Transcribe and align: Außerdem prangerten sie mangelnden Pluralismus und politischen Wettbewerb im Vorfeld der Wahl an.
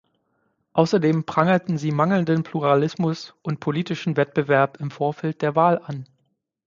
Außerdem 0.73 1.25
prangerten 1.25 1.77
sie 1.77 1.91
mangelnden 1.91 2.41
Pluralismus 2.41 3.35
und 3.43 3.59
politischen 3.59 4.17
Wettbewerb 4.17 4.77
im 4.77 4.89
Vorfeld 4.89 5.43
der 5.43 5.55
Wahl 5.55 5.77
an. 5.77 6.05